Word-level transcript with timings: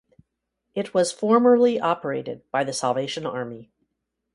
It 0.73 0.95
was 0.95 1.11
formerly 1.11 1.79
operated 1.79 2.41
by 2.49 2.63
the 2.63 2.73
Salvation 2.73 3.27
Army. 3.27 3.69